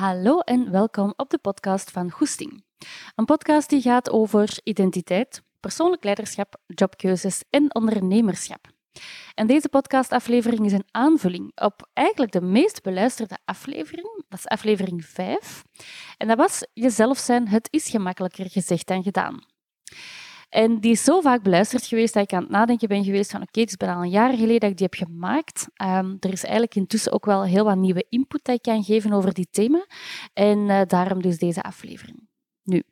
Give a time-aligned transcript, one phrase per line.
[0.00, 2.64] Hallo en welkom op de podcast van Goesting.
[3.14, 8.66] Een podcast die gaat over identiteit, persoonlijk leiderschap, jobkeuzes en ondernemerschap.
[9.34, 14.24] En deze podcastaflevering is een aanvulling op eigenlijk de meest beluisterde aflevering.
[14.28, 15.62] Dat is aflevering 5.
[16.16, 19.44] En dat was Jezelf zijn, het is gemakkelijker gezegd dan gedaan.
[20.50, 23.42] En die is zo vaak beluisterd geweest dat ik aan het nadenken ben geweest van
[23.42, 25.68] oké, het is bijna al een jaar geleden dat ik die heb gemaakt.
[25.82, 29.12] Um, er is eigenlijk intussen ook wel heel wat nieuwe input dat ik kan geven
[29.12, 29.86] over die thema.
[30.32, 32.28] En uh, daarom dus deze aflevering.
[32.62, 32.82] Nu,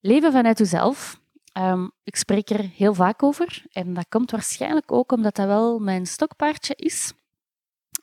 [0.00, 1.20] leven vanuit uzelf.
[1.58, 3.64] Um, ik spreek er heel vaak over.
[3.72, 7.12] En dat komt waarschijnlijk ook omdat dat wel mijn stokpaardje is.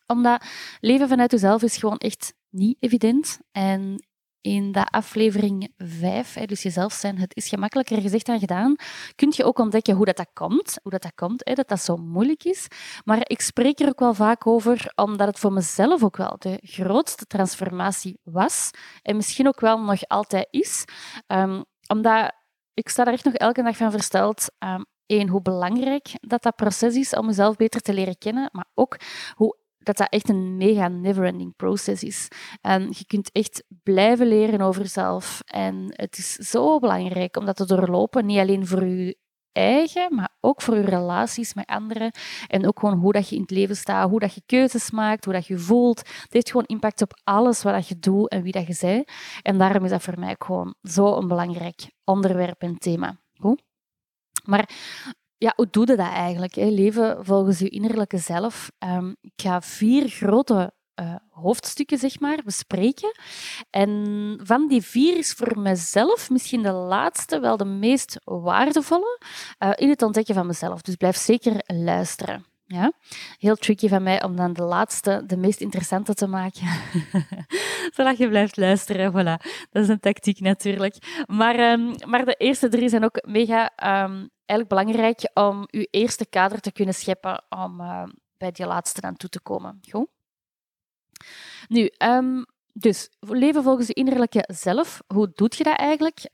[0.06, 0.46] Omdat
[0.80, 3.40] leven vanuit uzelf is gewoon echt niet evident.
[3.52, 4.06] En
[4.44, 8.76] in de aflevering 5, dus jezelf zijn, het is gemakkelijker gezegd dan gedaan,
[9.16, 11.96] kun je ook ontdekken hoe dat, dat komt, hoe dat, dat komt, dat dat zo
[11.96, 12.68] moeilijk is.
[13.06, 16.60] Maar ik spreek er ook wel vaak over, omdat het voor mezelf ook wel de
[16.62, 18.70] grootste transformatie was
[19.02, 20.86] en misschien ook wel nog altijd is.
[21.28, 22.32] Um, omdat
[22.74, 24.48] ik sta er echt nog elke dag van versteld.
[24.60, 28.68] Um, één, hoe belangrijk dat dat proces is om mezelf beter te leren kennen, maar
[28.74, 28.98] ook
[29.34, 32.28] hoe dat dat echt een mega never-ending process is.
[32.62, 35.42] En je kunt echt blijven leren over jezelf.
[35.46, 39.18] En het is zo belangrijk om dat te doorlopen, niet alleen voor je
[39.52, 42.12] eigen, maar ook voor je relaties met anderen.
[42.48, 45.26] En ook gewoon hoe dat je in het leven staat, hoe dat je keuzes maakt,
[45.26, 46.00] hoe dat je voelt.
[46.00, 49.12] Het heeft gewoon impact op alles wat je doet en wie dat je bent.
[49.42, 53.18] En daarom is dat voor mij gewoon zo een belangrijk onderwerp en thema.
[53.40, 53.62] Goed?
[54.44, 54.70] Maar
[55.44, 56.56] ja, hoe doe je dat eigenlijk?
[56.56, 56.66] Hè?
[56.66, 58.72] Leven volgens je innerlijke zelf.
[58.80, 63.12] Um, ik ga vier grote uh, hoofdstukken zeg maar, bespreken.
[63.70, 69.20] En van die vier is voor mezelf misschien de laatste wel de meest waardevolle
[69.60, 70.82] uh, in het ontdekken van mezelf.
[70.82, 72.46] Dus blijf zeker luisteren.
[72.66, 72.92] Ja?
[73.38, 76.68] Heel tricky van mij om dan de laatste, de meest interessante te maken.
[77.96, 79.12] Zodat je blijft luisteren.
[79.12, 79.46] Voilà.
[79.72, 81.24] Dat is een tactiek natuurlijk.
[81.26, 83.72] Maar, um, maar de eerste drie zijn ook mega
[84.04, 88.04] um, eigenlijk belangrijk om je eerste kader te kunnen scheppen om uh,
[88.38, 89.80] bij die laatste aan toe te komen.
[89.90, 90.08] Goed?
[91.68, 95.02] Nu, um, dus leven volgens je innerlijke zelf.
[95.08, 96.30] Hoe doe je dat eigenlijk?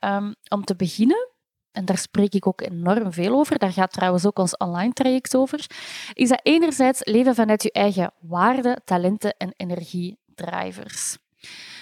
[0.48, 1.30] om te beginnen
[1.72, 5.36] en daar spreek ik ook enorm veel over, daar gaat trouwens ook ons online traject
[5.36, 5.66] over,
[6.14, 11.18] is dat enerzijds leven vanuit je eigen waarden, talenten en energiedrivers.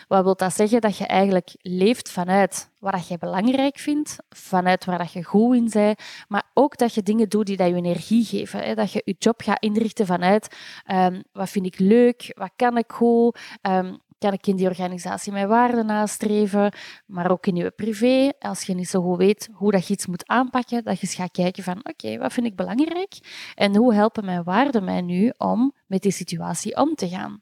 [0.07, 0.81] Wat wil dat zeggen?
[0.81, 5.99] Dat je eigenlijk leeft vanuit wat je belangrijk vindt, vanuit waar je goed in bent,
[6.27, 8.75] maar ook dat je dingen doet die dat je energie geven.
[8.75, 10.55] Dat je je job gaat inrichten vanuit
[10.91, 15.31] um, wat vind ik leuk, wat kan ik goed, um, kan ik in die organisatie
[15.31, 16.73] mijn waarden nastreven,
[17.05, 18.31] maar ook in je privé.
[18.39, 21.15] Als je niet zo goed weet hoe dat je iets moet aanpakken, dat je eens
[21.15, 23.13] gaat kijken van oké, wat vind ik belangrijk
[23.55, 27.41] en hoe helpen mijn waarden mij nu om met die situatie om te gaan.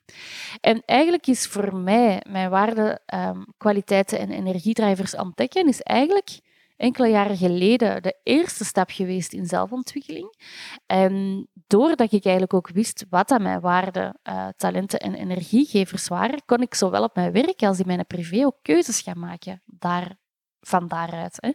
[0.61, 6.39] En eigenlijk is voor mij mijn waarden, um, kwaliteiten en energiedrijvers ontdekken, is eigenlijk
[6.77, 10.35] enkele jaren geleden de eerste stap geweest in zelfontwikkeling.
[10.85, 16.45] En doordat ik eigenlijk ook wist wat dat mijn waarden, uh, talenten en energiegevers waren,
[16.45, 20.17] kon ik zowel op mijn werk als in mijn privé ook keuzes gaan maken daar,
[20.59, 21.37] van daaruit.
[21.39, 21.51] Hè.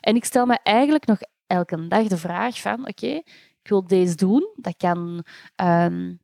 [0.00, 3.22] En ik stel me eigenlijk nog elke dag de vraag van, oké,
[3.62, 4.52] ik wil deze doen.
[4.56, 5.24] Dat kan
[5.56, 6.20] um,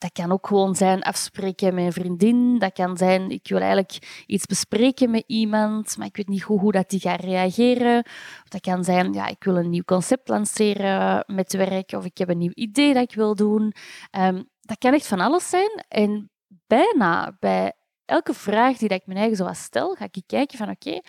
[0.00, 2.58] dat kan ook gewoon zijn afspreken met een vriendin.
[2.58, 6.60] Dat kan zijn, ik wil eigenlijk iets bespreken met iemand, maar ik weet niet hoe,
[6.60, 7.98] hoe dat die gaat reageren.
[8.42, 12.18] Of dat kan zijn, ja, ik wil een nieuw concept lanceren met werk, of ik
[12.18, 13.74] heb een nieuw idee dat ik wil doen.
[14.18, 15.84] Um, dat kan echt van alles zijn.
[15.88, 16.30] En
[16.66, 17.72] bijna bij
[18.04, 21.00] elke vraag die dat ik mijn eigen zo stel, ga ik kijken van oké,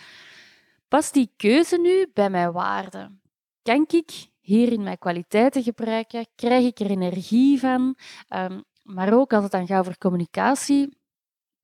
[0.88, 3.22] past die keuze nu bij mijn waarden?
[3.62, 6.28] Kan ik hierin mijn kwaliteiten gebruiken?
[6.35, 7.96] Krijg ik er energie van?
[8.29, 11.00] Um, maar ook als het dan gaat over communicatie,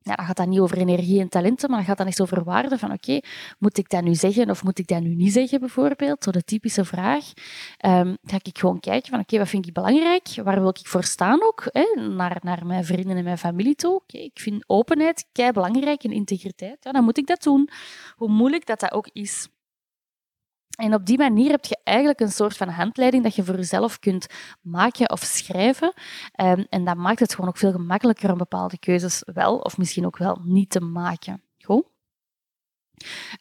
[0.07, 2.77] dan gaat dat niet over energie en talenten, maar dan gaat dat echt over waarde.
[2.77, 3.19] Van oké,
[3.59, 6.23] moet ik dat nu zeggen of moet ik dat nu niet zeggen, bijvoorbeeld?
[6.23, 7.25] Zo de typische vraag.
[7.85, 10.27] Um, ga ik gewoon kijken van oké, wat vind ik belangrijk?
[10.43, 11.63] Waar wil ik voor staan ook?
[11.71, 12.01] Hè?
[12.01, 14.01] Naar, naar mijn vrienden en mijn familie toe.
[14.07, 16.77] Ik vind openheid kei belangrijk en integriteit.
[16.79, 17.69] Ja, dan moet ik dat doen.
[18.15, 19.47] Hoe moeilijk dat dat ook is.
[20.75, 23.99] En op die manier heb je eigenlijk een soort van handleiding dat je voor jezelf
[23.99, 24.27] kunt
[24.61, 25.93] maken of schrijven.
[26.41, 30.05] Um, en dat maakt het gewoon ook veel gemakkelijker om bepaalde keuzes wel of misschien
[30.05, 31.41] ook wel niet te maken.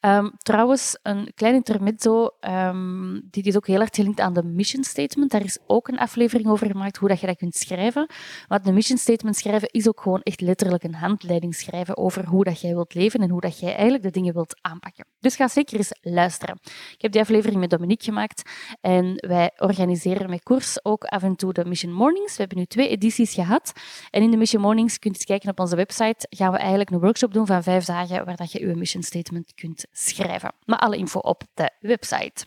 [0.00, 4.84] Um, trouwens, een klein intermezzo, um, dit is ook heel erg gelinkt aan de mission
[4.84, 5.30] statement.
[5.30, 8.10] Daar is ook een aflevering over gemaakt, hoe dat je dat kunt schrijven.
[8.48, 12.44] Want de mission statement schrijven is ook gewoon echt letterlijk een handleiding schrijven over hoe
[12.44, 15.06] dat jij wilt leven en hoe dat jij eigenlijk de dingen wilt aanpakken.
[15.20, 16.58] Dus ga zeker eens luisteren.
[16.92, 18.42] Ik heb die aflevering met Dominique gemaakt
[18.80, 22.32] en wij organiseren met koers ook af en toe de Mission Mornings.
[22.32, 23.72] We hebben nu twee edities gehad.
[24.10, 27.00] En in de Mission Mornings, kunt je kijken op onze website, gaan we eigenlijk een
[27.00, 30.52] workshop doen van vijf dagen waar dat je je mission statement kunt schrijven.
[30.64, 32.46] Maar alle info op de website.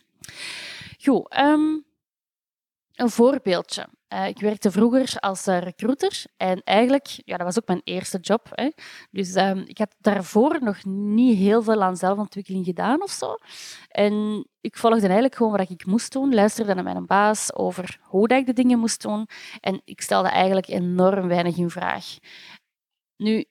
[0.98, 1.86] Goed, um,
[3.00, 3.88] een voorbeeldje.
[4.14, 8.18] Uh, ik werkte vroeger als uh, recruiter en eigenlijk, ja, dat was ook mijn eerste
[8.18, 8.50] job.
[8.52, 8.70] Hè.
[9.12, 13.36] Dus um, ik had daarvoor nog niet heel veel aan zelfontwikkeling gedaan of zo.
[13.88, 18.28] En ik volgde eigenlijk gewoon wat ik moest doen, luisterde naar mijn baas over hoe
[18.28, 19.28] dat ik de dingen moest doen
[19.60, 22.06] en ik stelde eigenlijk enorm weinig in vraag.
[23.18, 23.46] Nu,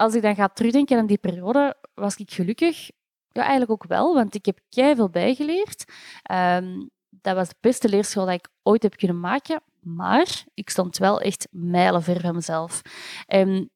[0.00, 2.90] als ik dan ga terugdenken aan die periode, was ik gelukkig.
[3.28, 5.84] Ja, eigenlijk ook wel, want ik heb veel bijgeleerd.
[6.32, 9.62] Um, dat was de beste leerschool dat ik ooit heb kunnen maken.
[9.80, 12.82] Maar ik stond wel echt mijlenver van mezelf.
[13.26, 13.70] En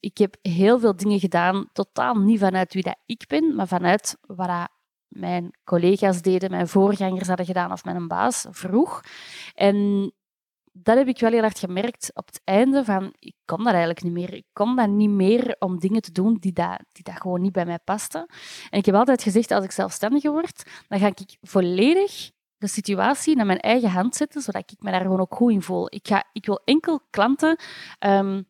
[0.00, 4.16] ik heb heel veel dingen gedaan, totaal niet vanuit wie dat ik ben, maar vanuit
[4.20, 4.68] wat
[5.08, 9.00] mijn collega's deden, mijn voorgangers hadden gedaan of mijn baas vroeg.
[9.54, 10.12] En
[10.72, 14.02] dat heb ik wel heel hard gemerkt op het einde van, ik kon dat eigenlijk
[14.02, 14.34] niet meer.
[14.34, 17.52] Ik kon dat niet meer om dingen te doen die dat, die dat gewoon niet
[17.52, 18.26] bij mij pasten.
[18.70, 23.36] En ik heb altijd gezegd, als ik zelfstandige word, dan ga ik volledig de situatie
[23.36, 25.86] naar mijn eigen hand zetten, zodat ik me daar gewoon ook goed in voel.
[25.94, 27.58] Ik, ga, ik wil enkel klanten,
[27.98, 28.46] um,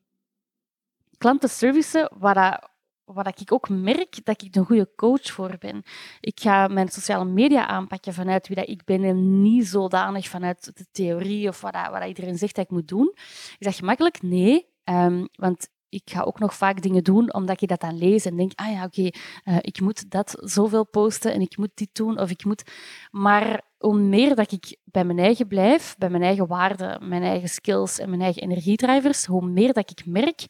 [1.18, 2.69] klanten servicen waar, dat,
[3.14, 5.82] wat ik ook merk dat ik een goede coach voor ben.
[6.20, 10.76] Ik ga mijn sociale media aanpakken vanuit wie dat ik ben en niet zodanig vanuit
[10.76, 13.12] de theorie of wat, dat, iedereen zegt dat ik moet doen.
[13.58, 14.22] Is dat gemakkelijk?
[14.22, 14.68] Nee.
[14.84, 18.36] Um, want ik ga ook nog vaak dingen doen omdat ik dat dan lees en
[18.36, 19.10] denk, ah ja, oké,
[19.44, 22.70] uh, ik moet dat zoveel posten en ik moet dit doen of ik moet...
[23.10, 27.48] Maar hoe meer dat ik bij mijn eigen blijf, bij mijn eigen waarden, mijn eigen
[27.48, 30.44] skills en mijn eigen energiedrivers, hoe meer dat ik merk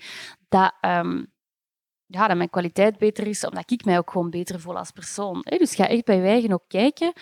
[0.49, 1.33] dat um,
[2.11, 5.45] ja, dat mijn kwaliteit beter is, omdat ik mij ook gewoon beter voel als persoon.
[5.45, 7.13] Dus ga echt bij je ook kijken,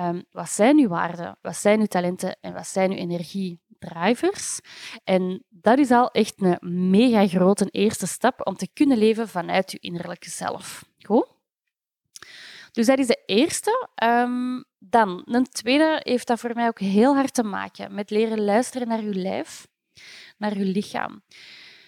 [0.00, 4.60] um, wat zijn uw waarden, wat zijn uw talenten en wat zijn uw energiedrivers.
[5.04, 9.70] En dat is al echt een mega grote eerste stap om te kunnen leven vanuit
[9.72, 10.84] je innerlijke zelf.
[10.98, 11.26] Goed?
[12.72, 13.88] Dus dat is de eerste.
[14.04, 18.44] Um, dan, een tweede heeft dat voor mij ook heel hard te maken met leren
[18.44, 19.66] luisteren naar je lijf,
[20.36, 21.22] naar je lichaam.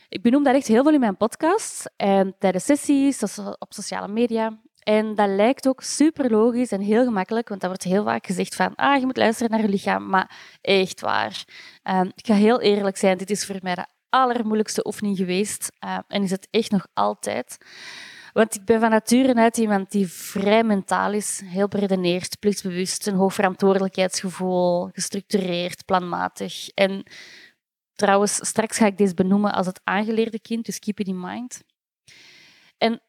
[0.09, 3.23] Ik benoem dat echt heel veel in mijn podcast en tijdens sessies,
[3.59, 4.59] op sociale media.
[4.83, 8.55] En dat lijkt ook super logisch en heel gemakkelijk, want dat wordt heel vaak gezegd
[8.55, 11.45] van ah, je moet luisteren naar je lichaam, maar echt waar.
[11.85, 15.99] Um, ik ga heel eerlijk zijn, dit is voor mij de allermoeilijkste oefening geweest uh,
[16.09, 17.59] en is het echt nog altijd.
[18.33, 23.15] Want ik ben van nature uit iemand die vrij mentaal is, heel beredeneerd, plichtsbewust, een
[23.15, 26.69] hoog verantwoordelijkheidsgevoel, gestructureerd, planmatig.
[26.69, 27.03] En
[27.97, 31.63] Trouwens, straks ga ik deze benoemen als het aangeleerde kind, dus keep it in mind.
[32.79, 33.03] En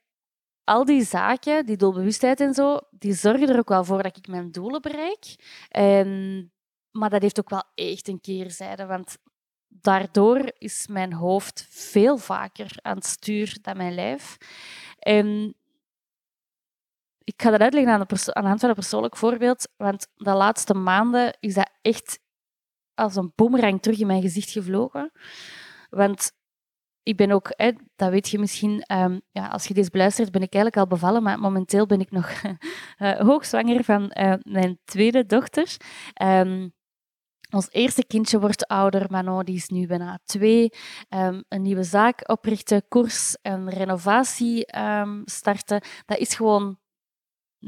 [0.63, 4.27] al die zaken, die doelbewustheid en zo, die zorgen er ook wel voor dat ik
[4.27, 5.35] mijn doelen bereik.
[5.69, 6.51] En,
[6.91, 9.17] maar dat heeft ook wel echt een keerzijde, want
[9.67, 14.37] daardoor is mijn hoofd veel vaker aan het stuur dan mijn lijf.
[14.99, 15.55] En
[17.23, 20.33] ik ga dat uitleggen aan de, aan de hand van een persoonlijk voorbeeld, want de
[20.33, 22.19] laatste maanden is dat echt
[22.97, 25.11] als een boemerang terug in mijn gezicht gevlogen.
[25.89, 26.31] Want
[27.03, 30.41] ik ben ook, hè, dat weet je misschien, um, ja, als je deze beluistert, ben
[30.41, 32.41] ik eigenlijk al bevallen, maar momenteel ben ik nog
[32.97, 35.77] uh, hoogzwanger van uh, mijn tweede dochter.
[36.23, 36.73] Um,
[37.49, 40.69] ons eerste kindje wordt ouder, Manon die is nu bijna twee.
[41.09, 44.65] Um, een nieuwe zaak oprichten, koers en renovatie
[45.25, 46.77] starten, dat is gewoon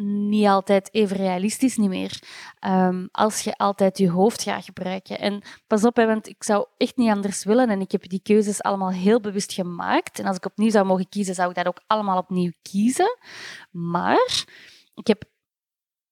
[0.02, 2.20] niet altijd even realistisch niet meer.
[2.68, 5.20] Um, als je altijd je hoofd gaat gebruiken.
[5.20, 7.70] En pas op, hè, want ik zou echt niet anders willen.
[7.70, 10.20] En ik heb die keuzes allemaal heel bewust gemaakt.
[10.20, 13.18] En als ik opnieuw zou mogen kiezen, zou ik dat ook allemaal opnieuw kiezen.
[13.72, 14.46] Maar
[14.94, 15.24] ik heb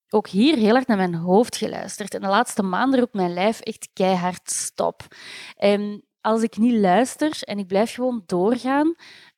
[0.09, 2.13] ook hier heel erg naar mijn hoofd geluisterd.
[2.13, 5.07] En de laatste maanden roept mijn lijf echt keihard stop.
[5.55, 8.95] En als ik niet luister en ik blijf gewoon doorgaan,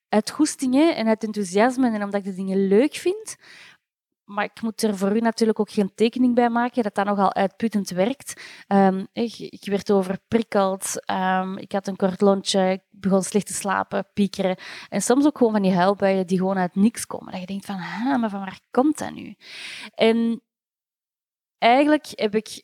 [0.09, 3.35] uit goestingen en uit enthousiasme en omdat ik de dingen leuk vind,
[4.29, 7.33] maar ik moet er voor u natuurlijk ook geen tekening bij maken dat dat nogal
[7.33, 8.41] uitputtend werkt.
[8.67, 13.53] Um, ik, ik, werd overprikkeld, um, ik had een kort lontje, ik begon slecht te
[13.53, 14.57] slapen, piekeren.
[14.89, 17.31] En soms ook gewoon van die huilbuien die gewoon uit niks komen.
[17.31, 17.77] Dat je denkt van,
[18.19, 19.35] maar van waar komt dat nu?
[19.95, 20.41] En
[21.57, 22.63] eigenlijk heb ik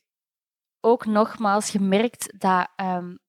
[0.80, 3.20] ook nogmaals gemerkt dat um,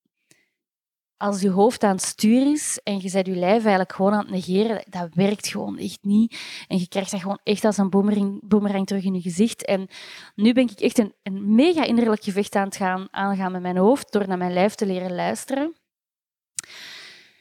[1.16, 4.18] als je hoofd aan het stuur is en je zet je lijf eigenlijk gewoon aan
[4.18, 6.38] het negeren, dat werkt gewoon echt niet.
[6.68, 9.64] En je krijgt dat gewoon echt als een boemerang, boemerang terug in je gezicht.
[9.64, 9.88] En
[10.35, 13.76] nu ben ik echt een, een mega innerlijk gevecht aan het gaan, aangaan met mijn
[13.76, 15.75] hoofd door naar mijn lijf te leren luisteren.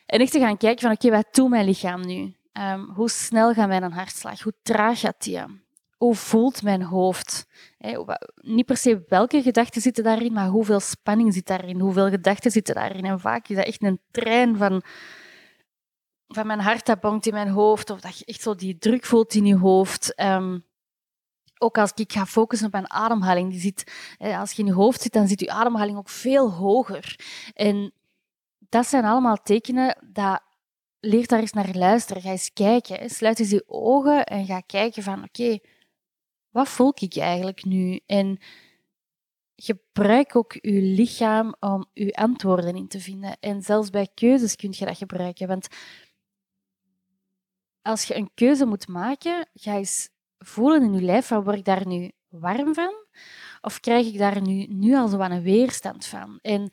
[0.06, 2.36] En echt te gaan kijken van, oké, wat doet mijn lichaam nu?
[2.54, 4.42] Um, hoe snel gaat mijn hartslag?
[4.42, 5.65] Hoe traag gaat die?
[5.98, 7.48] Hoe voelt mijn hoofd?
[8.36, 11.80] niet per se welke gedachten zitten daarin, maar hoeveel spanning zit daarin?
[11.80, 13.06] Hoeveel gedachten zitten daarin?
[13.06, 14.84] En vaak is dat echt een trein van,
[16.28, 19.06] van mijn hart dat bonkt in mijn hoofd, of dat je echt zo die druk
[19.06, 20.22] voelt in je hoofd.
[20.22, 20.66] Um,
[21.58, 25.02] ook als ik ga focussen op mijn ademhaling, die zit, als je in je hoofd
[25.02, 27.20] zit, dan zit je ademhaling ook veel hoger.
[27.54, 27.94] En
[28.70, 30.42] dat zijn allemaal tekenen dat
[31.00, 32.22] leer daar eens naar luisteren.
[32.22, 33.10] Ga eens kijken.
[33.10, 35.60] Sluit eens je ogen en ga kijken van oké,
[36.56, 38.00] wat voel ik eigenlijk nu?
[38.06, 38.38] En
[39.56, 43.38] gebruik ook je lichaam om je antwoorden in te vinden.
[43.40, 45.48] En zelfs bij keuzes kun je dat gebruiken.
[45.48, 45.68] Want
[47.82, 51.66] als je een keuze moet maken, ga eens voelen in je lijf, van, word ik
[51.66, 52.94] daar nu warm van?
[53.62, 56.40] Of krijg ik daar nu, nu al zo een weerstand van?
[56.42, 56.70] En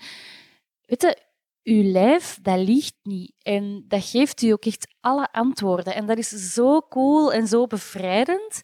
[0.84, 1.18] weet je,
[1.62, 3.32] uw lijf, dat liegt niet.
[3.38, 5.94] En dat geeft u ook echt alle antwoorden.
[5.94, 8.62] En dat is zo cool en zo bevrijdend.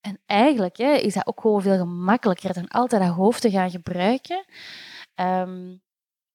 [0.00, 3.70] En eigenlijk hè, is dat ook gewoon veel gemakkelijker dan altijd dat hoofd te gaan
[3.70, 4.44] gebruiken.
[5.14, 5.82] Um,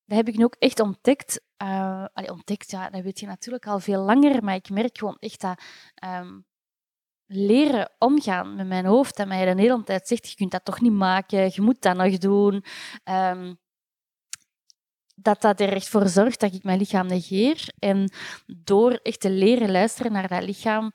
[0.05, 1.41] dat heb ik nu ook echt ontdekt.
[1.63, 5.41] Uh, ontdekt, ja, dat weet je natuurlijk al veel langer, maar ik merk gewoon echt
[5.41, 5.61] dat
[6.05, 6.45] um,
[7.25, 10.81] leren omgaan met mijn hoofd, dat mij de hele tijd zegt, je kunt dat toch
[10.81, 12.63] niet maken, je moet dat nog doen.
[13.03, 13.57] Um,
[15.15, 17.73] dat dat er echt voor zorgt dat ik mijn lichaam negeer.
[17.79, 18.11] En
[18.45, 20.91] door echt te leren luisteren naar dat lichaam,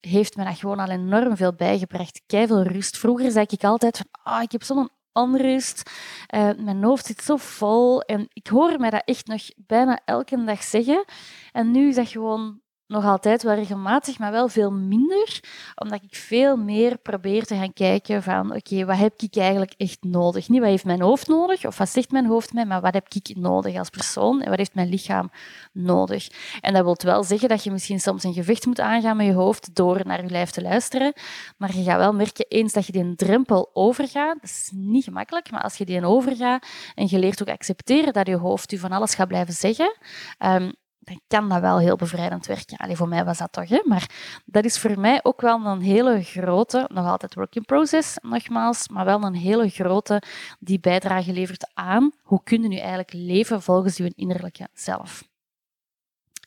[0.00, 2.20] heeft me dat gewoon al enorm veel bijgebracht.
[2.26, 2.98] veel rust.
[2.98, 5.90] Vroeger zei ik altijd van, ah, ik heb zo'n onrust,
[6.34, 8.02] uh, mijn hoofd zit zo vol.
[8.02, 11.04] En ik hoor mij dat echt nog bijna elke dag zeggen.
[11.52, 15.40] En nu is dat gewoon nog altijd wel regelmatig, maar wel veel minder,
[15.74, 19.98] omdat ik veel meer probeer te gaan kijken van oké, wat heb ik eigenlijk echt
[20.00, 20.48] nodig?
[20.48, 23.06] Niet wat heeft mijn hoofd nodig, of wat zegt mijn hoofd mij, maar wat heb
[23.08, 25.30] ik nodig als persoon en wat heeft mijn lichaam
[25.72, 26.28] nodig?
[26.60, 29.32] En dat wil wel zeggen dat je misschien soms een gevecht moet aangaan met je
[29.32, 31.12] hoofd door naar je lijf te luisteren,
[31.56, 35.50] maar je gaat wel merken eens dat je die drempel overgaat, dat is niet gemakkelijk,
[35.50, 38.92] maar als je die overgaat en je leert ook accepteren dat je hoofd je van
[38.92, 39.96] alles gaat blijven zeggen,
[40.38, 40.72] um,
[41.10, 42.76] dan kan dat wel heel bevrijdend werken.
[42.76, 43.82] Allee, voor mij was dat toch, hè?
[43.84, 44.10] maar
[44.44, 48.88] dat is voor mij ook wel een hele grote, nog altijd work in process, nogmaals,
[48.88, 50.22] maar wel een hele grote
[50.58, 55.28] die bijdrage levert aan hoe kun je nu eigenlijk leven volgens je innerlijke zelf.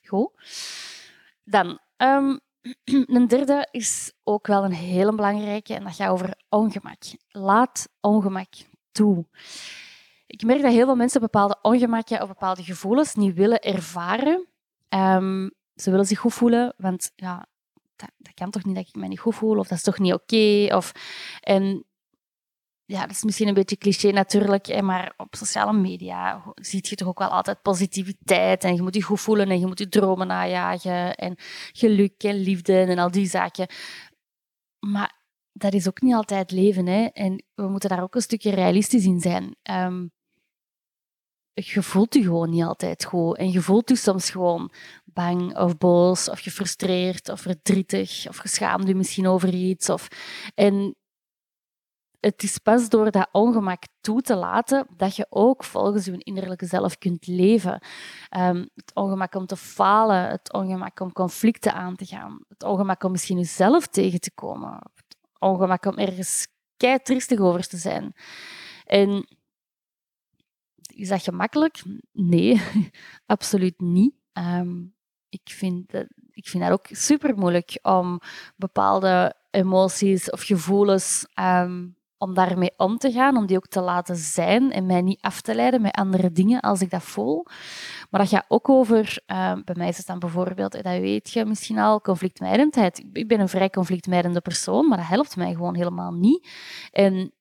[0.06, 0.30] Goed.
[1.44, 2.40] Dan, um,
[3.16, 7.02] een derde is ook wel een hele belangrijke en dat gaat over ongemak.
[7.30, 8.50] Laat ongemak
[8.92, 9.26] toe.
[10.28, 14.48] Ik merk dat heel veel mensen bepaalde ongemakken of bepaalde gevoelens niet willen ervaren.
[14.94, 17.48] Um, ze willen zich goed voelen, want ja,
[17.96, 20.14] dat, kan toch niet dat ik me niet goed voel, of dat is toch niet
[20.14, 20.76] oké.
[20.76, 20.92] of
[21.40, 21.86] en
[22.86, 27.08] ja, dat is misschien een beetje cliché natuurlijk, maar op sociale media zie je toch
[27.08, 30.28] ook wel altijd positiviteit en je moet je goed voelen en je moet je dromen
[30.28, 31.36] najagen en
[31.72, 33.68] geluk en liefde en al die zaken.
[34.80, 35.22] Maar
[35.52, 36.88] dat is ook niet altijd leven.
[36.88, 37.06] Hè?
[37.06, 39.56] En we moeten daar ook een stukje realistisch in zijn.
[39.64, 40.12] Um,
[41.54, 43.38] je voelt je gewoon niet altijd goed.
[43.38, 44.72] En je voelt je soms gewoon
[45.06, 49.90] bang of boos of gefrustreerd of verdrietig of geschaamd je misschien over iets.
[49.90, 50.08] Of...
[50.56, 50.96] En
[52.20, 56.66] het is pas door dat ongemak toe te laten dat je ook volgens je innerlijke
[56.66, 57.82] zelf kunt leven.
[58.38, 63.04] Um, het ongemak om te falen, het ongemak om conflicten aan te gaan, het ongemak
[63.04, 67.00] om misschien jezelf tegen te komen, het ongemak om ergens kei
[67.38, 68.14] over te zijn.
[68.84, 69.28] En
[70.96, 71.84] is dat gemakkelijk?
[72.12, 72.62] Nee,
[73.26, 74.14] absoluut niet.
[74.34, 74.82] Ehm,
[75.30, 78.20] ik, vind dat, ik vind dat ook super moeilijk om
[78.56, 84.16] bepaalde emoties of gevoelens um, om daarmee om te gaan, om die ook te laten
[84.16, 87.46] zijn en mij niet af te leiden met andere dingen als ik dat voel.
[88.10, 91.46] Maar dat gaat ook over, ehm, bij mij is het dan bijvoorbeeld, dat weet je
[91.46, 93.06] misschien al, conflictmijdendheid.
[93.14, 96.48] Ik ben een vrij conflictmijdende persoon, maar dat helpt mij gewoon helemaal niet.
[96.92, 97.34] En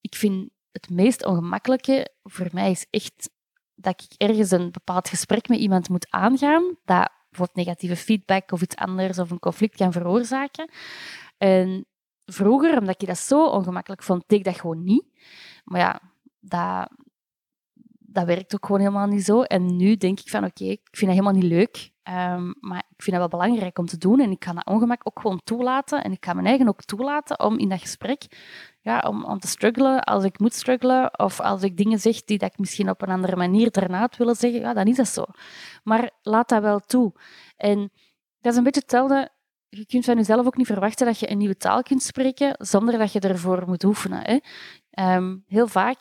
[0.00, 3.30] ik vind het meest ongemakkelijke voor mij is echt
[3.74, 8.62] dat ik ergens een bepaald gesprek met iemand moet aangaan, dat bijvoorbeeld negatieve feedback of
[8.62, 10.70] iets anders of een conflict kan veroorzaken.
[11.38, 11.86] En
[12.24, 15.04] vroeger, omdat ik dat zo ongemakkelijk vond, deed ik dat gewoon niet.
[15.64, 16.00] Maar ja,
[16.40, 16.90] dat,
[18.12, 19.42] dat werkt ook gewoon helemaal niet zo.
[19.42, 21.90] En nu denk ik van, oké, ik vind dat helemaal niet leuk.
[22.02, 24.20] Ehm, maar ik vind dat wel belangrijk om te doen.
[24.20, 26.04] En ik ga dat ongemak ook gewoon toelaten.
[26.04, 28.26] En ik ga mijn eigen ook toelaten om in dat gesprek
[28.80, 31.18] ja, om, om te struggelen als ik moet struggelen.
[31.18, 34.16] Of als ik dingen zeg die dat ik misschien op een andere manier daarna had
[34.16, 34.60] willen zeggen.
[34.60, 35.24] Ja, dan is dat zo.
[35.84, 37.12] Maar laat dat wel toe.
[37.56, 37.90] En
[38.40, 39.30] dat is een beetje hetzelfde.
[39.68, 42.98] Je kunt van jezelf ook niet verwachten dat je een nieuwe taal kunt spreken zonder
[42.98, 44.20] dat je ervoor moet oefenen.
[44.22, 44.38] Hè.
[44.90, 46.00] Ehm, heel vaak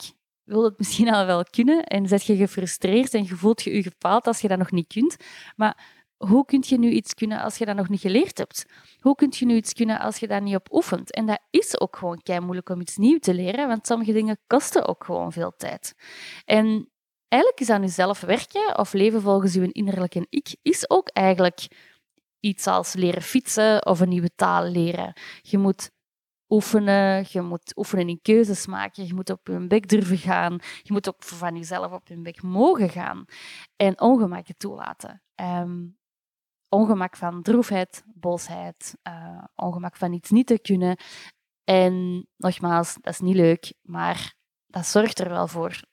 [0.49, 3.83] wil het misschien al wel kunnen en zet je gefrustreerd en je voelt je je
[3.83, 5.15] gefaald als je dat nog niet kunt.
[5.55, 8.65] Maar hoe kun je nu iets kunnen als je dat nog niet geleerd hebt?
[8.99, 11.13] Hoe kun je nu iets kunnen als je daar niet op oefent?
[11.13, 14.39] En dat is ook gewoon kei moeilijk om iets nieuws te leren, want sommige dingen
[14.47, 15.93] kosten ook gewoon veel tijd.
[16.45, 16.89] En
[17.27, 21.67] eigenlijk is aan jezelf werken of leven volgens je innerlijke ik, is ook eigenlijk
[22.39, 25.13] iets als leren fietsen of een nieuwe taal leren.
[25.41, 25.91] Je moet
[26.49, 30.93] oefenen, je moet oefenen in keuzes maken, je moet op je bek durven gaan, je
[30.93, 33.25] moet ook van jezelf op je bek mogen gaan
[33.75, 35.23] en ongemakken toelaten.
[35.35, 35.97] Um,
[36.69, 40.97] ongemak van droefheid, bosheid, uh, ongemak van iets niet te kunnen.
[41.63, 44.35] En nogmaals, dat is niet leuk, maar
[44.67, 45.83] dat zorgt er wel voor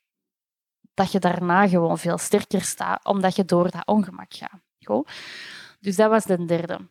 [0.94, 4.60] dat je daarna gewoon veel sterker staat, omdat je door dat ongemak gaat.
[4.84, 5.10] Goed?
[5.80, 6.88] Dus dat was de derde.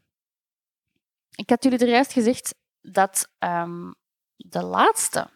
[1.35, 2.55] Ik had jullie er juist gezegd
[2.91, 3.95] dat um,
[4.35, 5.29] de laatste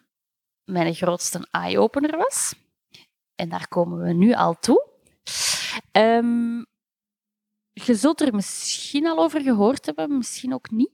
[0.64, 2.54] mijn grootste eye-opener was.
[3.34, 4.88] En daar komen we nu al toe.
[5.92, 6.66] Um,
[7.72, 10.92] je zult er misschien al over gehoord hebben, misschien ook niet.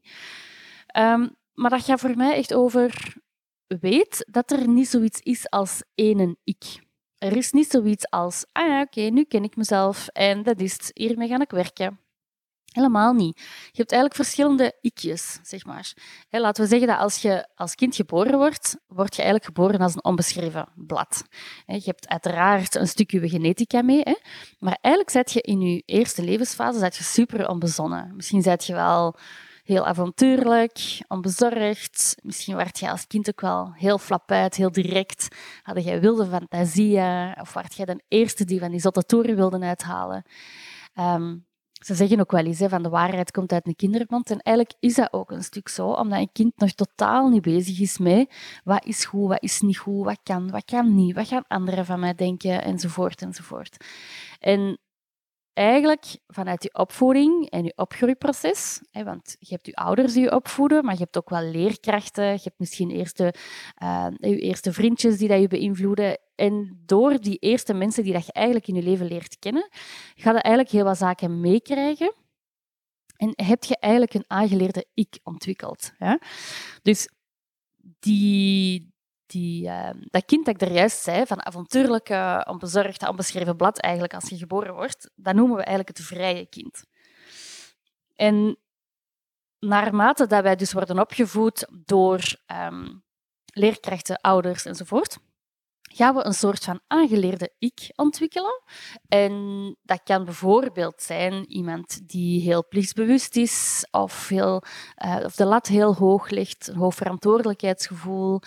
[0.97, 3.15] Um, maar dat gaat voor mij echt over
[3.67, 6.85] weet dat er niet zoiets is als één ik.
[7.19, 10.73] Er is niet zoiets als, ah ja, oké, nu ken ik mezelf en dat is
[10.73, 12.01] het, hiermee ga ik werken.
[12.77, 13.37] Helemaal niet.
[13.37, 15.93] Je hebt eigenlijk verschillende ikjes, zeg maar.
[16.31, 19.95] laten we zeggen dat als je als kind geboren wordt, word je eigenlijk geboren als
[19.95, 21.23] een onbeschreven blad.
[21.67, 24.03] je hebt uiteraard een stukje genetica mee,
[24.59, 28.13] maar eigenlijk zet je in je eerste levensfase je super onbezonnen.
[28.17, 29.17] Misschien zet je wel
[29.65, 32.17] heel avontuurlijk, onbezorgd.
[32.23, 35.29] Misschien werd je als kind ook wel heel flapuit, heel direct.
[35.63, 39.61] Had jij wilde fantasieën of werd jij de eerste die van die zotte toeren wilde
[39.61, 40.25] uithalen.
[40.95, 41.47] Um,
[41.87, 44.31] ze zeggen ook wel eens hè, van de waarheid komt uit een kindermond.
[44.31, 47.81] En eigenlijk is dat ook een stuk zo, omdat een kind nog totaal niet bezig
[47.81, 51.29] is met wat is goed, wat is niet goed, wat kan, wat kan niet, wat
[51.29, 53.77] gaan anderen van mij denken, enzovoort, enzovoort.
[54.41, 54.79] En
[55.57, 60.35] eigenlijk vanuit je opvoeding en je opgroeiproces, hè, want je hebt je ouders die je
[60.35, 63.35] opvoeden, maar je hebt ook wel leerkrachten, je hebt misschien eerste,
[63.83, 66.19] uh, je eerste vriendjes die dat je beïnvloeden.
[66.35, 69.69] En door die eerste mensen die dat je eigenlijk in je leven leert kennen,
[70.15, 72.15] ga je eigenlijk heel wat zaken meekrijgen.
[73.17, 75.93] En heb je eigenlijk een aangeleerde ik ontwikkeld.
[75.99, 76.21] Ja?
[76.83, 77.09] Dus
[77.99, 78.95] die,
[79.27, 83.79] die, uh, dat kind dat ik er juist zei, van avontuurlijk, uh, onbezorgd, onbeschreven blad
[83.79, 86.85] eigenlijk als je geboren wordt, dat noemen we eigenlijk het vrije kind.
[88.15, 88.59] En
[89.59, 93.05] naarmate dat wij dus worden opgevoed door um,
[93.47, 95.19] leerkrachten, ouders enzovoort,
[95.97, 98.63] gaan we een soort van aangeleerde ik ontwikkelen.
[99.09, 104.63] En dat kan bijvoorbeeld zijn iemand die heel plichtsbewust is of, heel,
[105.05, 108.41] uh, of de lat heel hoog ligt, een hoog verantwoordelijkheidsgevoel.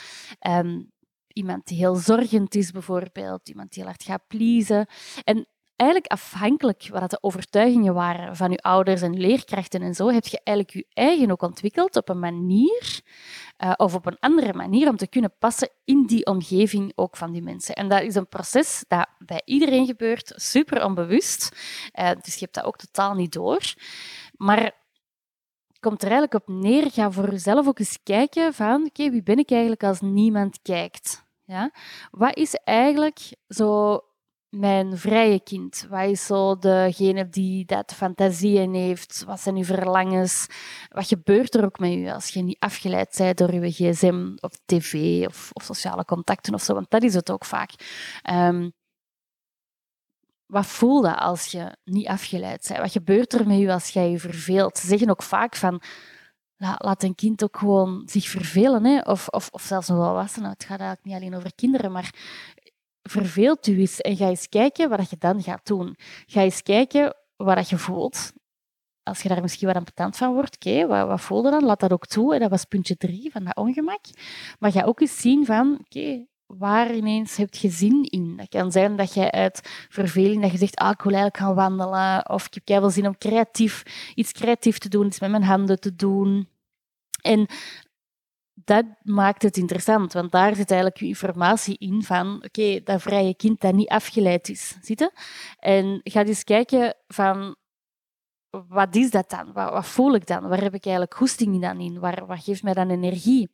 [0.48, 0.92] Um,
[1.34, 3.50] iemand die heel zorgend is, bijvoorbeeld.
[3.50, 4.88] Iemand die heel hard gaat pleasen.
[5.24, 5.48] En
[5.80, 10.42] eigenlijk afhankelijk wat de overtuigingen waren van je ouders en leerkrachten en zo, heb je
[10.44, 13.02] eigenlijk je eigen ook ontwikkeld op een manier
[13.64, 17.32] uh, of op een andere manier om te kunnen passen in die omgeving ook van
[17.32, 17.76] die mensen.
[17.76, 21.50] En dat is een proces dat bij iedereen gebeurt, super onbewust.
[22.00, 23.74] Uh, dus je hebt dat ook totaal niet door.
[24.36, 24.72] Maar
[25.80, 29.38] komt er eigenlijk op neer, ga voor jezelf ook eens kijken van, oké, wie ben
[29.38, 31.24] ik eigenlijk als niemand kijkt?
[31.44, 31.72] Ja?
[32.12, 34.00] Wat is eigenlijk zo
[34.50, 35.86] mijn vrije kind?
[35.90, 39.24] Wat is zo degene die dat fantasieën heeft?
[39.26, 40.48] Wat zijn uw verlangens?
[40.90, 44.52] Wat gebeurt er ook met u als je niet afgeleid bent door uw gsm of
[44.66, 46.74] tv of, sociale contacten of zo?
[46.74, 47.72] Want dat is het ook vaak.
[48.32, 48.72] Um,
[50.46, 52.80] wat voel je als je niet afgeleid bent?
[52.80, 54.78] Wat gebeurt er met u als jij je verveelt?
[54.78, 55.82] Ze zeggen ook vaak van,
[56.58, 58.86] laat een kind ook gewoon zich vervelen.
[58.86, 59.00] Hè?
[59.00, 60.50] Of, of, of zelfs een volwassene.
[60.50, 62.14] Het gaat eigenlijk niet alleen over kinderen, maar
[63.10, 65.96] verveelt u eens en ga eens kijken wat je dan gaat doen.
[66.26, 68.34] Ga eens kijken wat je voelt.
[69.04, 71.66] Als je daar misschien wat ambetant van wordt, oké, wat, wat voel je dan?
[71.66, 72.34] Laat dat ook toe.
[72.34, 74.02] En dat was puntje drie van dat ongemak.
[74.60, 78.38] Maar ga ook eens zien van, oké, waar ineens heb je zin in?
[78.38, 81.56] Dat kan zijn dat je uit verveling, dat je zegt, ah, ik wil eigenlijk gaan
[81.56, 82.30] wandelen.
[82.30, 83.84] Of ik heb wel zin om creatief,
[84.16, 86.50] iets creatief te doen, iets met mijn handen te doen.
[87.22, 87.48] En
[88.70, 93.36] dat maakt het interessant, want daar zit eigenlijk je informatie in van, oké, dat vrije
[93.36, 95.12] kind dat niet afgeleid is, zitten.
[95.60, 97.56] En ga eens kijken van,
[98.50, 99.54] wat is dat dan?
[99.54, 100.48] Wat, wat, voel ik dan?
[100.48, 102.00] Waar heb ik eigenlijk goesting dan in?
[102.00, 103.50] Waar, wat geeft mij dan energie?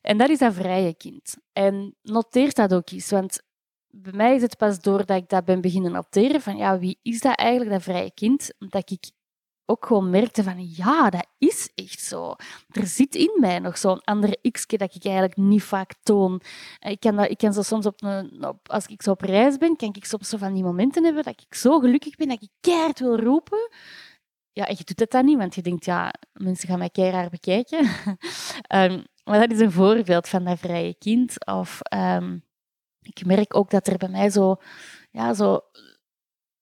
[0.00, 1.36] En dat is dat vrije kind.
[1.52, 3.42] En noteer dat ook eens, want
[3.88, 7.20] bij mij is het pas doordat ik dat ben beginnen noteren van ja, wie is
[7.20, 9.10] dat eigenlijk, dat vrije kind, dat ik
[9.66, 12.34] ook gewoon merkte van ja, dat is echt zo.
[12.70, 16.40] Er zit in mij nog zo'n andere x dat ik eigenlijk niet vaak toon.
[16.78, 19.56] Ik kan, dat, ik kan zo soms op, een, op, als ik zo op reis
[19.56, 22.42] ben, kan ik soms zo van die momenten hebben dat ik zo gelukkig ben dat
[22.42, 23.70] ik keihard wil roepen.
[24.52, 27.30] Ja, en je doet het dan niet, want je denkt, ja, mensen gaan mij keihard
[27.30, 27.78] bekijken.
[28.74, 31.46] um, maar dat is een voorbeeld van dat vrije kind.
[31.46, 32.44] Of um,
[33.02, 34.56] ik merk ook dat er bij mij zo,
[35.10, 35.60] ja, zo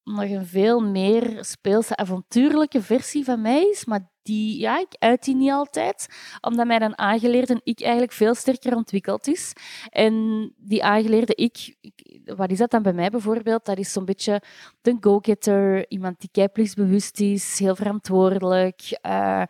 [0.04, 3.84] nog een veel meer speelse, avontuurlijke versie van mij is.
[3.84, 6.08] Maar die, ja, ik uit die niet altijd,
[6.40, 9.52] omdat mijn aangeleerde ik eigenlijk veel sterker ontwikkeld is.
[9.90, 10.14] En
[10.56, 11.76] die aangeleerde ik,
[12.24, 13.64] wat is dat dan bij mij bijvoorbeeld?
[13.64, 14.42] Dat is zo'n beetje
[14.80, 19.42] de go-getter, iemand die keiplichtsbewust is, heel verantwoordelijk, uh,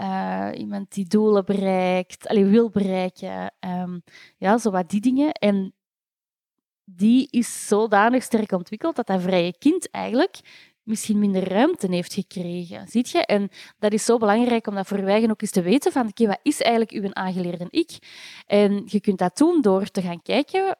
[0.00, 3.52] uh, iemand die doelen bereikt, wil bereiken.
[3.60, 4.02] Um,
[4.36, 5.32] ja, zo wat die dingen.
[5.32, 5.72] En
[6.90, 10.40] die is zodanig sterk ontwikkeld dat dat vrije kind eigenlijk
[10.82, 12.88] misschien minder ruimte heeft gekregen.
[12.88, 13.26] Ziet je?
[13.26, 13.48] En
[13.78, 16.40] dat is zo belangrijk om dat voor wij ook eens te weten van oké, wat
[16.42, 17.98] is eigenlijk uw aangeleerde ik?
[18.46, 20.76] En je kunt dat doen door te gaan kijken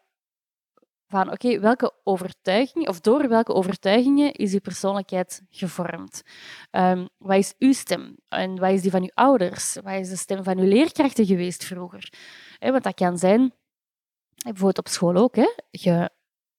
[1.06, 6.22] van oké, welke overtuiging of door welke overtuigingen is uw persoonlijkheid gevormd?
[6.70, 8.16] Um, wat is uw stem?
[8.28, 9.74] En wat is die van uw ouders?
[9.74, 12.12] Wat is de stem van uw leerkrachten geweest vroeger?
[12.58, 13.52] want dat kan zijn
[14.42, 16.10] bijvoorbeeld op school ook, hè, je,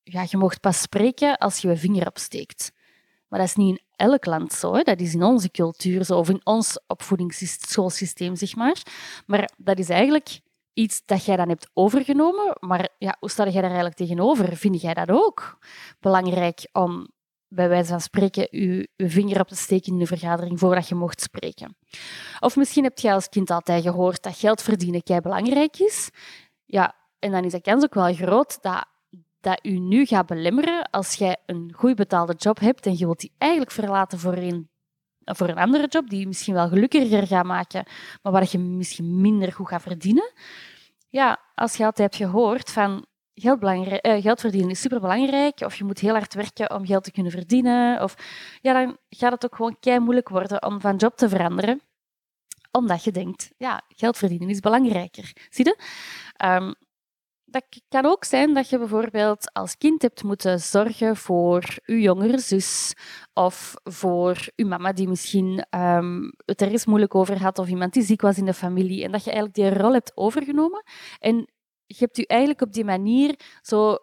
[0.04, 2.72] ja, je mocht pas spreken als je je vinger opsteekt.
[3.28, 4.82] Maar dat is niet in elk land zo.
[4.82, 8.84] Dat is in onze cultuur zo, of in ons opvoedingsschoolsysteem, zeg maar.
[9.26, 10.40] Maar dat is eigenlijk
[10.74, 12.58] iets dat jij dan hebt overgenomen.
[12.60, 14.58] Maar ja, hoe sta jij daar eigenlijk tegenover?
[14.58, 15.58] Vind jij dat ook
[16.00, 17.08] belangrijk om
[17.48, 20.96] bij wijze van spreken je, je vinger op te steken in de vergadering voordat je
[20.96, 21.78] mocht spreken?
[22.40, 26.10] Of misschien heb je als kind altijd gehoord dat geld verdienen kei belangrijk is.
[26.66, 28.86] Ja, en dan is de kans ook wel groot dat
[29.42, 33.20] dat u nu gaat belemmeren als jij een goed betaalde job hebt en je wilt
[33.20, 34.70] die eigenlijk verlaten voor een,
[35.24, 37.86] voor een andere job die je misschien wel gelukkiger gaat maken,
[38.22, 40.32] maar waar je misschien minder goed gaat verdienen.
[41.08, 45.84] Ja, als je altijd hebt gehoord van geld, eh, geld verdienen is superbelangrijk, of je
[45.84, 48.16] moet heel hard werken om geld te kunnen verdienen, of,
[48.62, 51.82] ja, dan gaat het ook gewoon kei moeilijk worden om van job te veranderen
[52.72, 55.34] omdat je denkt, ja, geld verdienen is belangrijker.
[55.50, 55.78] Zie je?
[56.46, 56.76] Um,
[57.52, 62.40] dat kan ook zijn dat je bijvoorbeeld als kind hebt moeten zorgen voor je jongere
[62.40, 62.94] zus
[63.34, 67.94] of voor je mama die misschien um, het er eens moeilijk over had of iemand
[67.94, 70.84] die ziek was in de familie en dat je eigenlijk die rol hebt overgenomen
[71.20, 71.36] en
[71.86, 73.98] je hebt je eigenlijk op die manier zo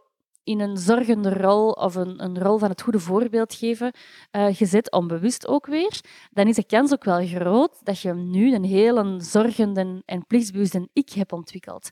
[0.45, 3.93] in een zorgende rol of een, een rol van het goede voorbeeld geven
[4.33, 8.55] uh, gezet, onbewust ook weer, dan is de kans ook wel groot dat je nu
[8.55, 11.91] een heel zorgende en plichtsbewuste ik hebt ontwikkeld.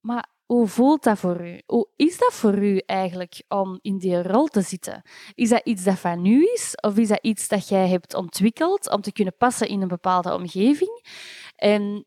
[0.00, 1.60] Maar hoe voelt dat voor u?
[1.66, 5.02] Hoe is dat voor u eigenlijk om in die rol te zitten?
[5.34, 8.90] Is dat iets dat van u is of is dat iets dat jij hebt ontwikkeld
[8.90, 11.06] om te kunnen passen in een bepaalde omgeving?
[11.56, 12.06] En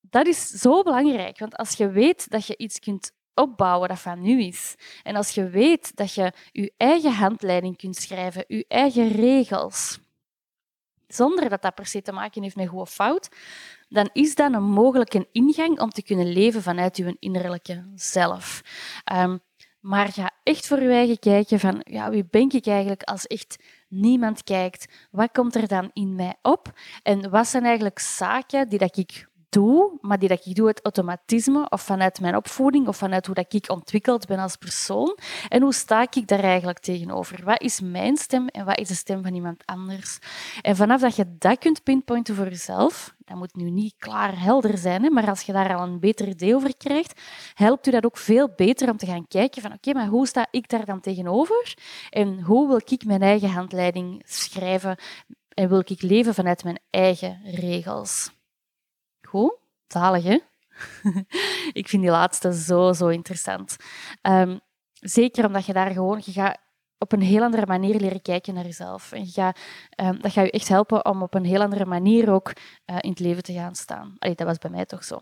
[0.00, 4.22] dat is zo belangrijk, want als je weet dat je iets kunt opbouwen dat van
[4.22, 9.08] nu is, en als je weet dat je je eigen handleiding kunt schrijven, je eigen
[9.08, 9.98] regels,
[11.06, 13.28] zonder dat dat per se te maken heeft met goed of fout,
[13.88, 18.62] dan is dat een mogelijke ingang om te kunnen leven vanuit je innerlijke zelf.
[19.12, 19.40] Um,
[19.80, 23.62] maar ga echt voor je eigen kijken van ja, wie ben ik eigenlijk als echt
[23.88, 24.92] niemand kijkt?
[25.10, 26.72] Wat komt er dan in mij op?
[27.02, 30.80] En wat zijn eigenlijk zaken die dat ik doe, maar die dat ik doe uit
[30.82, 35.18] automatisme of vanuit mijn opvoeding of vanuit hoe dat ik ontwikkeld ben als persoon.
[35.48, 37.44] En hoe sta ik daar eigenlijk tegenover?
[37.44, 40.18] Wat is mijn stem en wat is de stem van iemand anders?
[40.62, 44.78] En vanaf dat je dat kunt pinpointen voor jezelf, dat moet nu niet klaar helder
[44.78, 47.20] zijn, hè, maar als je daar al een beter idee over krijgt,
[47.54, 50.46] helpt u dat ook veel beter om te gaan kijken van oké, maar hoe sta
[50.50, 51.76] ik daar dan tegenover?
[52.10, 54.96] En hoe wil ik mijn eigen handleiding schrijven?
[55.54, 58.36] En wil ik leven vanuit mijn eigen regels?
[59.28, 60.38] Goed, zalig hè?
[61.80, 63.76] ik vind die laatste zo, zo interessant.
[64.22, 64.60] Um,
[64.92, 66.58] zeker omdat je daar gewoon, je gaat
[66.98, 69.12] op een heel andere manier leren kijken naar jezelf.
[69.12, 69.58] En gaat,
[69.96, 72.52] um, dat gaat je echt helpen om op een heel andere manier ook
[72.86, 74.16] uh, in het leven te gaan staan.
[74.18, 75.18] Dat was bij mij toch zo.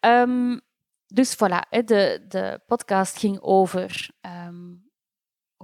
[0.00, 0.60] Um,
[1.06, 4.10] dus voilà, de, de podcast ging over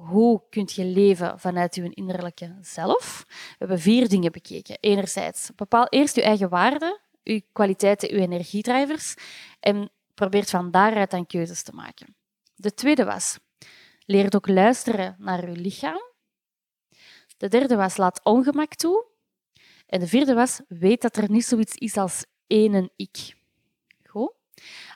[0.07, 3.25] hoe kun je leven vanuit je innerlijke zelf.
[3.29, 4.79] We hebben vier dingen bekeken.
[4.81, 9.15] Enerzijds, bepaal eerst je eigen waarden, uw kwaliteiten, uw energiedrijvers
[9.61, 12.17] en probeert van daaruit dan keuzes te maken.
[12.55, 13.39] De tweede was,
[14.05, 16.03] leer ook luisteren naar uw lichaam.
[17.37, 19.07] De derde was, laat ongemak toe.
[19.87, 23.37] En de vierde was, weet dat er niet zoiets is als één ik.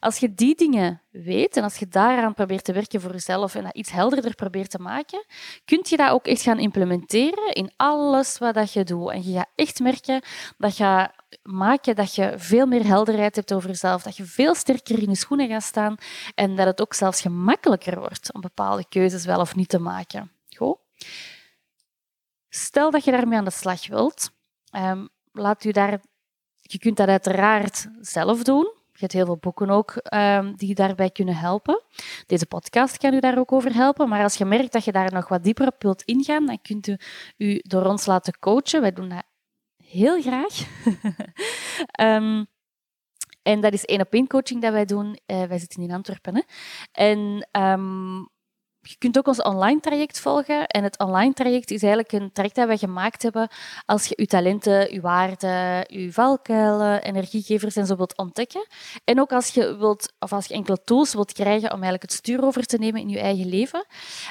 [0.01, 3.63] Als je die dingen weet en als je daaraan probeert te werken voor jezelf en
[3.63, 5.25] dat iets helderder probeert te maken,
[5.65, 9.11] kun je dat ook echt gaan implementeren in alles wat je doet.
[9.11, 10.23] En je gaat echt merken
[10.59, 11.11] dat je
[11.43, 15.17] maken dat je veel meer helderheid hebt over jezelf, dat je veel sterker in je
[15.17, 15.97] schoenen gaat staan
[16.35, 20.33] en dat het ook zelfs gemakkelijker wordt om bepaalde keuzes wel of niet te maken.
[20.57, 20.77] Goed?
[22.49, 24.31] Stel dat je daarmee aan de slag wilt,
[24.77, 26.01] um, laat u daar,
[26.61, 28.73] je kunt dat uiteraard zelf doen.
[29.03, 31.83] Hebt heel veel boeken ook um, die daarbij kunnen helpen.
[32.27, 34.09] Deze podcast kan u daar ook over helpen.
[34.09, 36.87] Maar als je merkt dat je daar nog wat dieper op wilt ingaan, dan kunt
[36.87, 36.97] u
[37.37, 38.81] u door ons laten coachen.
[38.81, 39.25] Wij doen dat
[39.85, 40.61] heel graag.
[42.01, 42.47] um,
[43.53, 45.19] en dat is één op één coaching dat wij doen.
[45.27, 46.45] Uh, wij zitten in Antwerpen.
[46.93, 48.29] En um,
[48.83, 50.67] je kunt ook ons online traject volgen.
[50.67, 53.49] En het online traject is eigenlijk een traject dat wij gemaakt hebben
[53.87, 58.67] als je je talenten, je waarden, je valkuilen, energiegevers en zo wilt ontdekken.
[59.05, 62.13] En ook als je, wilt, of als je enkele tools wilt krijgen om eigenlijk het
[62.13, 63.87] stuur over te nemen in je eigen leven.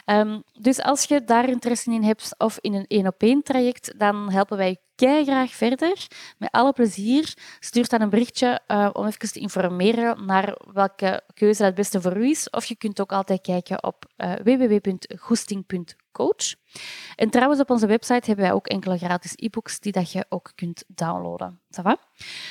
[0.05, 4.57] Um, dus als je daar interesse in hebt of in een één-op-één traject, dan helpen
[4.57, 6.07] wij graag verder.
[6.37, 7.33] Met alle plezier.
[7.59, 12.17] Stuur dan een berichtje uh, om even te informeren naar welke keuze het beste voor
[12.17, 12.49] u is.
[12.49, 14.33] Of je kunt ook altijd kijken op uh,
[16.11, 16.55] www.goesting.coach.
[17.15, 20.51] En trouwens, op onze website hebben wij ook enkele gratis e-books die dat je ook
[20.55, 21.59] kunt downloaden.
[21.69, 21.97] Ça?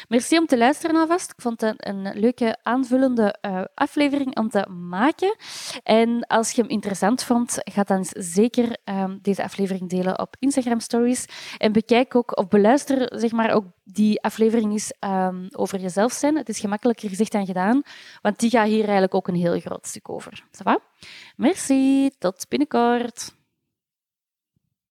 [0.09, 1.31] Merci om te luisteren alvast.
[1.31, 5.37] Ik vond het een, leuke aanvullende uh, aflevering om te maken.
[5.83, 10.81] En als je hem interessant vond, ga dan zeker um, deze aflevering delen op Instagram
[10.81, 11.25] Stories.
[11.59, 16.37] En bekijk ook of beluister zeg maar, ook die aflevering is um, over jezelf zijn.
[16.37, 17.83] Het is gemakkelijker gezegd dan gedaan,
[18.23, 20.45] want die gaat hier eigenlijk ook een heel groot stuk over.
[20.53, 20.75] Ça?
[21.37, 23.39] Merci, tot binnenkort.